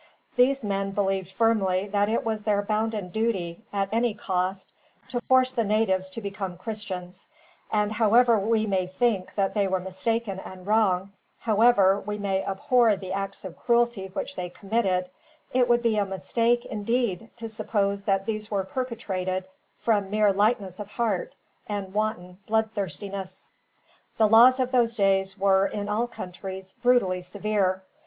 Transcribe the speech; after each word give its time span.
These 0.35 0.63
men 0.63 0.93
believed 0.93 1.29
firmly 1.31 1.87
that 1.89 2.09
it 2.09 2.25
was 2.25 2.41
their 2.41 2.63
bounden 2.63 3.09
duty, 3.09 3.61
at 3.71 3.87
any 3.91 4.15
cost, 4.15 4.73
to 5.09 5.21
force 5.21 5.51
the 5.51 5.63
natives 5.63 6.09
to 6.09 6.21
become 6.21 6.57
Christians; 6.57 7.27
and 7.71 7.91
however 7.91 8.39
we 8.39 8.65
may 8.65 8.87
think 8.87 9.35
that 9.35 9.53
they 9.53 9.67
were 9.67 9.79
mistaken 9.79 10.39
and 10.39 10.65
wrong, 10.65 11.11
however 11.41 11.99
we 12.03 12.17
may 12.17 12.43
abhor 12.43 12.95
the 12.95 13.13
acts 13.13 13.45
of 13.45 13.55
cruelty 13.55 14.07
which 14.07 14.35
they 14.35 14.49
committed, 14.49 15.07
it 15.53 15.69
would 15.69 15.83
be 15.83 15.97
a 15.99 16.03
mistake, 16.05 16.65
indeed, 16.65 17.29
to 17.37 17.47
suppose 17.47 18.01
that 18.01 18.25
these 18.25 18.49
were 18.49 18.63
perpetrated 18.63 19.45
from 19.77 20.09
mere 20.09 20.33
lightness 20.33 20.79
of 20.79 20.87
heart, 20.87 21.35
and 21.69 21.93
wanton 21.93 22.39
bloodthirstiness. 22.47 23.49
The 24.17 24.27
laws 24.27 24.59
of 24.59 24.71
those 24.71 24.95
days 24.95 25.37
were, 25.37 25.67
in 25.67 25.87
all 25.87 26.07
countries, 26.07 26.73
brutally 26.81 27.21
severe. 27.21 27.83